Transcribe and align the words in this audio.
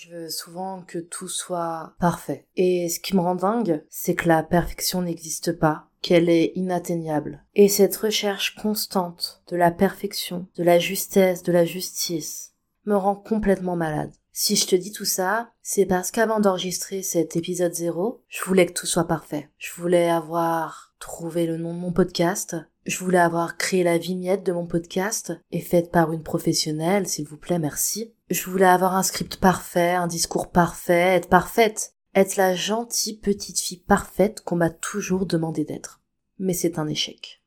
Je 0.00 0.10
veux 0.10 0.30
souvent 0.30 0.84
que 0.86 1.00
tout 1.00 1.26
soit 1.26 1.96
parfait. 1.98 2.46
Et 2.54 2.88
ce 2.88 3.00
qui 3.00 3.16
me 3.16 3.20
rend 3.20 3.34
dingue, 3.34 3.84
c'est 3.90 4.14
que 4.14 4.28
la 4.28 4.44
perfection 4.44 5.02
n'existe 5.02 5.50
pas, 5.50 5.88
qu'elle 6.02 6.28
est 6.28 6.52
inatteignable. 6.54 7.42
Et 7.56 7.66
cette 7.66 7.96
recherche 7.96 8.54
constante 8.54 9.42
de 9.48 9.56
la 9.56 9.72
perfection, 9.72 10.46
de 10.54 10.62
la 10.62 10.78
justesse, 10.78 11.42
de 11.42 11.50
la 11.50 11.64
justice, 11.64 12.54
me 12.86 12.94
rend 12.94 13.16
complètement 13.16 13.74
malade. 13.74 14.12
Si 14.32 14.54
je 14.54 14.68
te 14.68 14.76
dis 14.76 14.92
tout 14.92 15.04
ça, 15.04 15.50
c'est 15.62 15.84
parce 15.84 16.12
qu'avant 16.12 16.38
d'enregistrer 16.38 17.02
cet 17.02 17.34
épisode 17.34 17.74
zéro, 17.74 18.22
je 18.28 18.44
voulais 18.44 18.66
que 18.66 18.74
tout 18.74 18.86
soit 18.86 19.08
parfait. 19.08 19.50
Je 19.58 19.72
voulais 19.72 20.08
avoir 20.08 20.94
trouvé 21.00 21.44
le 21.44 21.56
nom 21.56 21.74
de 21.74 21.80
mon 21.80 21.90
podcast. 21.90 22.54
Je 22.88 23.00
voulais 23.00 23.18
avoir 23.18 23.58
créé 23.58 23.82
la 23.82 23.98
vignette 23.98 24.46
de 24.46 24.52
mon 24.52 24.66
podcast 24.66 25.34
et 25.52 25.60
faite 25.60 25.92
par 25.92 26.10
une 26.10 26.22
professionnelle, 26.22 27.06
s'il 27.06 27.28
vous 27.28 27.36
plaît, 27.36 27.58
merci. 27.58 28.14
Je 28.30 28.48
voulais 28.48 28.64
avoir 28.64 28.96
un 28.96 29.02
script 29.02 29.36
parfait, 29.36 29.90
un 29.90 30.06
discours 30.06 30.50
parfait, 30.50 31.16
être 31.16 31.28
parfaite. 31.28 31.92
Être 32.14 32.36
la 32.36 32.54
gentille 32.54 33.18
petite 33.18 33.60
fille 33.60 33.84
parfaite 33.86 34.40
qu'on 34.40 34.56
m'a 34.56 34.70
toujours 34.70 35.26
demandé 35.26 35.66
d'être. 35.66 36.00
Mais 36.38 36.54
c'est 36.54 36.78
un 36.78 36.88
échec. 36.88 37.42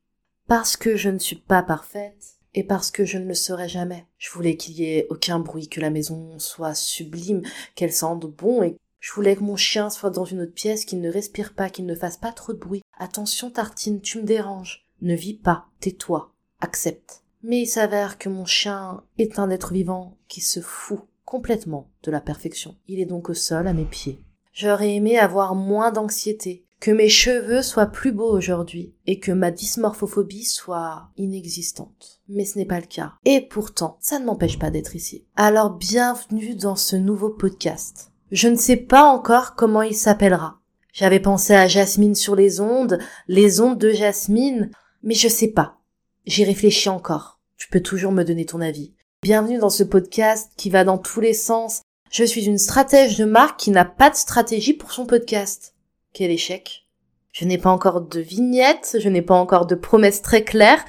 Parce 0.46 0.76
que 0.76 0.94
je 0.94 1.08
ne 1.08 1.18
suis 1.18 1.34
pas 1.34 1.64
parfaite, 1.64 2.38
et 2.54 2.62
parce 2.62 2.92
que 2.92 3.04
je 3.04 3.18
ne 3.18 3.26
le 3.26 3.34
serai 3.34 3.68
jamais. 3.68 4.06
Je 4.18 4.30
voulais 4.30 4.56
qu'il 4.56 4.74
y 4.74 4.84
ait 4.84 5.08
aucun 5.10 5.40
bruit, 5.40 5.68
que 5.68 5.80
la 5.80 5.90
maison 5.90 6.38
soit 6.38 6.76
sublime, 6.76 7.42
qu'elle 7.74 7.92
sente 7.92 8.26
bon 8.26 8.62
et 8.62 8.76
je 9.00 9.12
voulais 9.12 9.34
que 9.34 9.42
mon 9.42 9.56
chien 9.56 9.90
soit 9.90 10.10
dans 10.10 10.24
une 10.24 10.42
autre 10.42 10.54
pièce, 10.54 10.84
qu'il 10.84 11.00
ne 11.00 11.10
respire 11.10 11.54
pas, 11.54 11.68
qu'il 11.68 11.86
ne 11.86 11.96
fasse 11.96 12.16
pas 12.16 12.30
trop 12.30 12.52
de 12.52 12.58
bruit. 12.58 12.82
Attention 12.96 13.50
Tartine, 13.50 14.00
tu 14.00 14.18
me 14.18 14.22
déranges. 14.22 14.81
Ne 15.02 15.16
vis 15.16 15.34
pas, 15.34 15.66
tais-toi, 15.80 16.32
accepte. 16.60 17.24
Mais 17.42 17.62
il 17.62 17.66
s'avère 17.66 18.18
que 18.18 18.28
mon 18.28 18.44
chien 18.44 19.02
est 19.18 19.40
un 19.40 19.50
être 19.50 19.72
vivant 19.72 20.16
qui 20.28 20.40
se 20.40 20.60
fout 20.60 21.00
complètement 21.24 21.90
de 22.04 22.12
la 22.12 22.20
perfection. 22.20 22.76
Il 22.86 23.00
est 23.00 23.04
donc 23.04 23.28
au 23.28 23.34
sol 23.34 23.66
à 23.66 23.72
mes 23.72 23.84
pieds. 23.84 24.22
J'aurais 24.52 24.94
aimé 24.94 25.18
avoir 25.18 25.56
moins 25.56 25.90
d'anxiété, 25.90 26.64
que 26.78 26.92
mes 26.92 27.08
cheveux 27.08 27.62
soient 27.62 27.86
plus 27.86 28.12
beaux 28.12 28.30
aujourd'hui 28.30 28.94
et 29.08 29.18
que 29.18 29.32
ma 29.32 29.50
dysmorphophobie 29.50 30.44
soit 30.44 31.08
inexistante. 31.16 32.20
Mais 32.28 32.44
ce 32.44 32.56
n'est 32.56 32.64
pas 32.64 32.78
le 32.78 32.86
cas. 32.86 33.14
Et 33.24 33.40
pourtant, 33.40 33.96
ça 34.00 34.20
ne 34.20 34.24
m'empêche 34.24 34.58
pas 34.60 34.70
d'être 34.70 34.94
ici. 34.94 35.24
Alors 35.34 35.70
bienvenue 35.70 36.54
dans 36.54 36.76
ce 36.76 36.94
nouveau 36.94 37.30
podcast. 37.30 38.12
Je 38.30 38.46
ne 38.46 38.56
sais 38.56 38.76
pas 38.76 39.02
encore 39.02 39.56
comment 39.56 39.82
il 39.82 39.96
s'appellera. 39.96 40.60
J'avais 40.92 41.20
pensé 41.20 41.54
à 41.54 41.66
Jasmine 41.66 42.14
sur 42.14 42.36
les 42.36 42.60
ondes, 42.60 42.98
les 43.26 43.60
ondes 43.60 43.78
de 43.78 43.90
Jasmine, 43.90 44.70
mais 45.02 45.14
je 45.14 45.28
sais 45.28 45.48
pas. 45.48 45.78
J'y 46.26 46.44
réfléchis 46.44 46.88
encore. 46.88 47.40
Tu 47.56 47.68
peux 47.68 47.80
toujours 47.80 48.12
me 48.12 48.22
donner 48.22 48.46
ton 48.46 48.60
avis. 48.60 48.92
Bienvenue 49.22 49.58
dans 49.58 49.70
ce 49.70 49.82
podcast 49.82 50.52
qui 50.56 50.70
va 50.70 50.84
dans 50.84 50.98
tous 50.98 51.20
les 51.20 51.34
sens. 51.34 51.82
Je 52.10 52.24
suis 52.24 52.44
une 52.44 52.58
stratège 52.58 53.16
de 53.18 53.24
marque 53.24 53.58
qui 53.58 53.70
n'a 53.70 53.84
pas 53.84 54.10
de 54.10 54.16
stratégie 54.16 54.74
pour 54.74 54.92
son 54.92 55.06
podcast. 55.06 55.74
Quel 56.12 56.30
échec. 56.30 56.86
Je 57.32 57.44
n'ai 57.44 57.58
pas 57.58 57.70
encore 57.70 58.02
de 58.02 58.20
vignette, 58.20 58.96
je 59.00 59.08
n'ai 59.08 59.22
pas 59.22 59.34
encore 59.34 59.66
de 59.66 59.74
promesses 59.74 60.20
très 60.20 60.44
claires, 60.44 60.84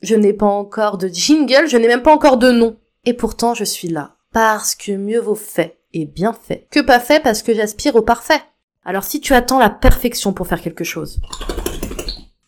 je 0.00 0.14
n'ai 0.14 0.32
pas 0.32 0.46
encore 0.46 0.96
de 0.96 1.08
jingle, 1.08 1.68
je 1.68 1.76
n'ai 1.76 1.88
même 1.88 2.02
pas 2.02 2.14
encore 2.14 2.38
de 2.38 2.50
nom. 2.50 2.78
Et 3.04 3.12
pourtant 3.12 3.54
je 3.54 3.64
suis 3.64 3.88
là. 3.88 4.16
Parce 4.32 4.74
que 4.74 4.92
mieux 4.92 5.20
vaut 5.20 5.34
fait 5.34 5.78
et 5.92 6.06
bien 6.06 6.32
fait 6.32 6.66
que 6.70 6.80
pas 6.80 7.00
fait 7.00 7.22
parce 7.22 7.42
que 7.42 7.54
j'aspire 7.54 7.96
au 7.96 8.02
parfait. 8.02 8.40
Alors 8.84 9.04
si 9.04 9.20
tu 9.20 9.34
attends 9.34 9.58
la 9.58 9.70
perfection 9.70 10.32
pour 10.32 10.46
faire 10.46 10.62
quelque 10.62 10.84
chose, 10.84 11.20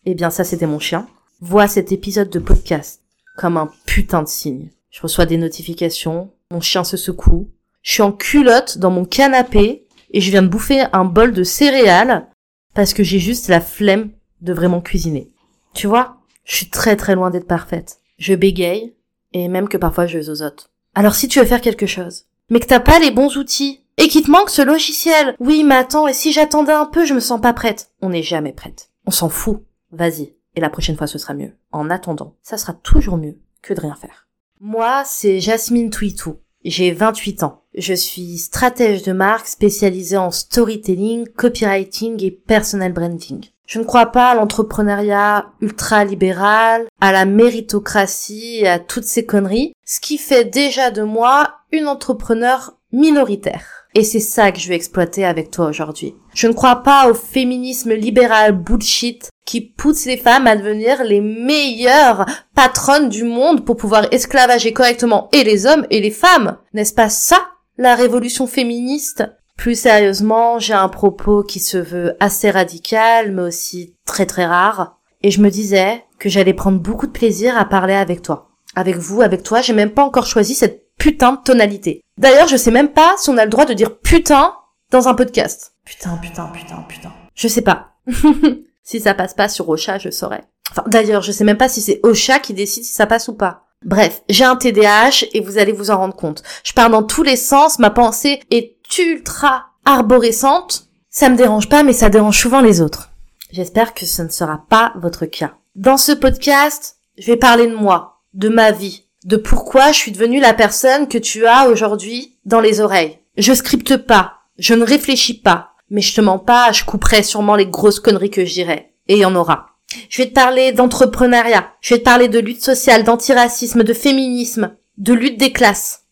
eh 0.05 0.15
bien 0.15 0.29
ça 0.29 0.43
c'était 0.43 0.67
mon 0.67 0.79
chien. 0.79 1.07
Vois 1.41 1.67
cet 1.67 1.91
épisode 1.91 2.29
de 2.29 2.39
podcast 2.39 3.01
comme 3.35 3.57
un 3.57 3.69
putain 3.85 4.23
de 4.23 4.27
signe. 4.27 4.69
Je 4.89 5.01
reçois 5.01 5.25
des 5.25 5.37
notifications, 5.37 6.31
mon 6.51 6.61
chien 6.61 6.83
se 6.83 6.97
secoue, 6.97 7.49
je 7.81 7.93
suis 7.93 8.01
en 8.01 8.11
culotte 8.11 8.77
dans 8.77 8.91
mon 8.91 9.05
canapé 9.05 9.85
et 10.11 10.21
je 10.21 10.31
viens 10.31 10.41
de 10.41 10.47
bouffer 10.47 10.85
un 10.93 11.05
bol 11.05 11.33
de 11.33 11.43
céréales 11.43 12.27
parce 12.73 12.93
que 12.93 13.03
j'ai 13.03 13.19
juste 13.19 13.47
la 13.47 13.61
flemme 13.61 14.11
de 14.41 14.53
vraiment 14.53 14.81
cuisiner. 14.81 15.31
Tu 15.73 15.87
vois, 15.87 16.17
je 16.45 16.55
suis 16.55 16.69
très 16.69 16.95
très 16.95 17.15
loin 17.15 17.29
d'être 17.29 17.47
parfaite. 17.47 17.97
Je 18.17 18.33
bégaye 18.33 18.95
et 19.33 19.47
même 19.49 19.67
que 19.67 19.77
parfois 19.77 20.07
je 20.07 20.21
zozote. 20.21 20.69
Alors 20.93 21.15
si 21.15 21.27
tu 21.27 21.39
veux 21.39 21.45
faire 21.45 21.61
quelque 21.61 21.85
chose, 21.85 22.25
mais 22.49 22.59
que 22.59 22.67
t'as 22.67 22.79
pas 22.79 22.99
les 22.99 23.11
bons 23.11 23.37
outils 23.37 23.81
et 23.97 24.07
qu'il 24.07 24.23
te 24.23 24.31
manque 24.31 24.49
ce 24.49 24.61
logiciel, 24.61 25.35
oui 25.39 25.63
mais 25.63 25.75
attends, 25.75 26.07
et 26.07 26.13
si 26.13 26.31
j'attendais 26.31 26.71
un 26.71 26.85
peu, 26.85 27.05
je 27.05 27.13
me 27.13 27.19
sens 27.19 27.41
pas 27.41 27.53
prête. 27.53 27.91
On 28.01 28.09
n'est 28.09 28.23
jamais 28.23 28.53
prête. 28.53 28.89
On 29.05 29.11
s'en 29.11 29.29
fout. 29.29 29.63
Vas-y. 29.91 30.35
Et 30.55 30.61
la 30.61 30.69
prochaine 30.69 30.97
fois 30.97 31.07
ce 31.07 31.17
sera 31.17 31.33
mieux. 31.33 31.53
En 31.71 31.89
attendant, 31.89 32.35
ça 32.41 32.57
sera 32.57 32.73
toujours 32.73 33.17
mieux 33.17 33.37
que 33.61 33.73
de 33.73 33.81
rien 33.81 33.95
faire. 33.95 34.27
Moi, 34.59 35.03
c'est 35.05 35.39
Jasmine 35.39 35.89
Twitou. 35.89 36.37
J'ai 36.63 36.91
28 36.91 37.43
ans. 37.43 37.63
Je 37.77 37.93
suis 37.93 38.37
stratège 38.37 39.03
de 39.03 39.11
marque 39.11 39.47
spécialisée 39.47 40.17
en 40.17 40.31
storytelling, 40.31 41.27
copywriting 41.27 42.23
et 42.23 42.31
personal 42.31 42.93
branding. 42.93 43.45
Je 43.67 43.79
ne 43.79 43.83
crois 43.83 44.07
pas 44.07 44.31
à 44.31 44.35
l'entrepreneuriat 44.35 45.47
ultra-libéral, 45.59 46.87
à 47.01 47.11
la 47.11 47.25
méritocratie 47.25 48.59
et 48.61 48.67
à 48.67 48.79
toutes 48.79 49.03
ces 49.03 49.25
conneries, 49.25 49.73
ce 49.85 49.99
qui 49.99 50.17
fait 50.17 50.45
déjà 50.45 50.91
de 50.91 51.01
moi 51.01 51.55
une 51.71 51.87
entrepreneur 51.87 52.77
minoritaire. 52.91 53.87
Et 53.93 54.03
c'est 54.03 54.19
ça 54.19 54.51
que 54.51 54.59
je 54.59 54.67
vais 54.67 54.75
exploiter 54.75 55.25
avec 55.25 55.51
toi 55.51 55.67
aujourd'hui. 55.67 56.15
Je 56.33 56.47
ne 56.47 56.53
crois 56.53 56.83
pas 56.83 57.09
au 57.09 57.13
féminisme 57.13 57.93
libéral 57.93 58.51
bullshit 58.51 59.29
qui 59.45 59.61
pousse 59.61 60.05
les 60.05 60.17
femmes 60.17 60.47
à 60.47 60.55
devenir 60.55 61.03
les 61.03 61.21
meilleures 61.21 62.25
patronnes 62.55 63.09
du 63.09 63.23
monde 63.23 63.63
pour 63.63 63.77
pouvoir 63.77 64.07
esclavager 64.11 64.73
correctement 64.73 65.29
et 65.31 65.43
les 65.43 65.65
hommes 65.67 65.85
et 65.91 66.01
les 66.01 66.11
femmes. 66.11 66.57
N'est-ce 66.73 66.93
pas 66.93 67.09
ça, 67.09 67.37
la 67.77 67.95
révolution 67.95 68.47
féministe? 68.47 69.23
Plus 69.55 69.79
sérieusement, 69.79 70.59
j'ai 70.59 70.73
un 70.73 70.89
propos 70.89 71.43
qui 71.43 71.59
se 71.59 71.77
veut 71.77 72.17
assez 72.19 72.51
radical, 72.51 73.31
mais 73.31 73.43
aussi 73.43 73.95
très 74.05 74.25
très 74.25 74.45
rare. 74.45 74.97
Et 75.23 75.31
je 75.31 75.41
me 75.41 75.49
disais 75.49 76.03
que 76.19 76.27
j'allais 76.27 76.53
prendre 76.53 76.79
beaucoup 76.79 77.07
de 77.07 77.11
plaisir 77.11 77.57
à 77.57 77.65
parler 77.65 77.93
avec 77.93 78.21
toi. 78.21 78.49
Avec 78.75 78.97
vous, 78.97 79.21
avec 79.21 79.43
toi, 79.43 79.61
j'ai 79.61 79.73
même 79.73 79.91
pas 79.91 80.03
encore 80.03 80.27
choisi 80.27 80.55
cette 80.55 80.85
putain 80.97 81.33
de 81.33 81.41
tonalité. 81.43 82.01
D'ailleurs, 82.17 82.47
je 82.47 82.57
sais 82.57 82.71
même 82.71 82.89
pas 82.89 83.15
si 83.17 83.29
on 83.29 83.37
a 83.37 83.45
le 83.45 83.49
droit 83.49 83.65
de 83.65 83.73
dire 83.73 83.97
putain 83.99 84.53
dans 84.91 85.07
un 85.07 85.13
podcast. 85.13 85.73
Putain, 85.85 86.17
putain, 86.17 86.47
putain, 86.47 86.83
putain. 86.87 87.13
Je 87.33 87.47
sais 87.47 87.61
pas. 87.61 87.93
si 88.85 89.01
ça 89.01 89.13
passe 89.13 89.33
pas 89.33 89.49
sur 89.49 89.67
Ocha, 89.67 89.97
je 89.97 90.09
saurais. 90.09 90.45
Enfin, 90.71 90.83
d'ailleurs, 90.87 91.23
je 91.23 91.33
sais 91.33 91.43
même 91.43 91.57
pas 91.57 91.67
si 91.67 91.81
c'est 91.81 91.99
Ocha 92.03 92.39
qui 92.39 92.53
décide 92.53 92.85
si 92.85 92.93
ça 92.93 93.07
passe 93.07 93.27
ou 93.27 93.33
pas. 93.33 93.65
Bref, 93.83 94.21
j'ai 94.29 94.45
un 94.45 94.55
TDAH 94.55 95.25
et 95.33 95.41
vous 95.41 95.57
allez 95.57 95.73
vous 95.73 95.91
en 95.91 95.97
rendre 95.97 96.15
compte. 96.15 96.43
Je 96.63 96.73
pars 96.73 96.89
dans 96.89 97.03
tous 97.03 97.23
les 97.23 97.35
sens, 97.35 97.79
ma 97.79 97.89
pensée 97.89 98.41
est 98.51 98.77
ultra 98.97 99.65
arborescente. 99.83 100.87
Ça 101.09 101.29
me 101.29 101.35
dérange 101.35 101.69
pas, 101.69 101.83
mais 101.83 101.93
ça 101.93 102.09
dérange 102.09 102.39
souvent 102.39 102.61
les 102.61 102.81
autres. 102.81 103.11
J'espère 103.51 103.93
que 103.93 104.05
ce 104.05 104.21
ne 104.21 104.29
sera 104.29 104.65
pas 104.69 104.93
votre 104.95 105.25
cas. 105.25 105.55
Dans 105.75 105.97
ce 105.97 106.11
podcast, 106.11 106.97
je 107.17 107.27
vais 107.27 107.37
parler 107.37 107.67
de 107.67 107.75
moi, 107.75 108.21
de 108.33 108.49
ma 108.49 108.71
vie, 108.71 109.05
de 109.23 109.37
pourquoi 109.37 109.91
je 109.91 109.97
suis 109.97 110.11
devenue 110.11 110.39
la 110.39 110.53
personne 110.53 111.07
que 111.07 111.17
tu 111.17 111.45
as 111.45 111.69
aujourd'hui 111.69 112.37
dans 112.45 112.59
les 112.59 112.81
oreilles. 112.81 113.19
Je 113.37 113.53
scripte 113.53 113.97
pas, 113.97 114.39
je 114.57 114.73
ne 114.73 114.83
réfléchis 114.83 115.39
pas, 115.39 115.74
mais 115.89 116.01
je 116.01 116.15
te 116.15 116.21
mens 116.21 116.39
pas, 116.39 116.71
je 116.71 116.83
couperai 116.83 117.23
sûrement 117.23 117.55
les 117.55 117.67
grosses 117.67 117.99
conneries 117.99 118.31
que 118.31 118.45
je 118.45 118.53
dirais. 118.53 118.93
Et 119.07 119.15
il 119.15 119.19
y 119.19 119.25
en 119.25 119.35
aura. 119.35 119.67
Je 120.09 120.21
vais 120.21 120.29
te 120.29 120.33
parler 120.33 120.71
d'entrepreneuriat, 120.71 121.71
je 121.79 121.93
vais 121.93 121.99
te 121.99 122.05
parler 122.05 122.27
de 122.27 122.39
lutte 122.39 122.63
sociale, 122.63 123.03
d'antiracisme, 123.03 123.83
de 123.83 123.93
féminisme, 123.93 124.75
de 124.97 125.13
lutte 125.13 125.39
des 125.39 125.51
classes. 125.51 126.05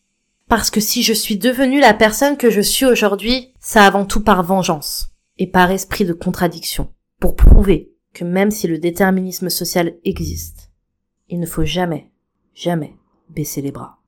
Parce 0.48 0.70
que 0.70 0.80
si 0.80 1.02
je 1.02 1.12
suis 1.12 1.38
devenue 1.38 1.80
la 1.80 1.94
personne 1.94 2.36
que 2.36 2.50
je 2.50 2.60
suis 2.60 2.86
aujourd'hui, 2.86 3.52
ça 3.60 3.84
avant 3.84 4.04
tout 4.04 4.22
par 4.22 4.42
vengeance 4.42 5.08
et 5.38 5.46
par 5.46 5.70
esprit 5.70 6.04
de 6.04 6.12
contradiction, 6.12 6.92
pour 7.18 7.34
prouver 7.34 7.92
que 8.12 8.24
même 8.24 8.50
si 8.50 8.68
le 8.68 8.78
déterminisme 8.78 9.50
social 9.50 9.94
existe, 10.04 10.70
il 11.28 11.40
ne 11.40 11.46
faut 11.46 11.64
jamais, 11.64 12.10
jamais 12.54 12.94
baisser 13.30 13.60
les 13.60 13.72
bras. 13.72 13.98